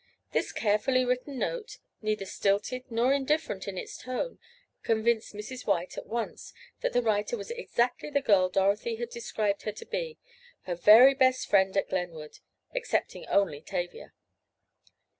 This 0.31 0.51
carefully 0.51 1.05
written 1.05 1.37
note, 1.37 1.77
neither 2.01 2.25
stilted 2.25 2.89
nor 2.89 3.13
indifferent 3.13 3.67
in 3.67 3.77
its 3.77 3.99
tone, 3.99 4.39
convinced 4.81 5.35
Mrs. 5.35 5.67
White 5.67 5.95
at 5.95 6.07
once 6.07 6.55
that 6.79 6.93
the 6.93 7.03
writer 7.03 7.37
was 7.37 7.51
exactly 7.51 8.09
the 8.09 8.19
girl 8.19 8.49
Dorothy 8.49 8.95
had 8.95 9.11
described 9.11 9.61
her 9.61 9.71
to 9.73 9.85
be—her 9.85 10.73
very 10.75 11.13
best 11.13 11.47
friend 11.47 11.77
at 11.77 11.89
Glenwood—excepting 11.89 13.27
only 13.27 13.61
Tavia. 13.61 14.11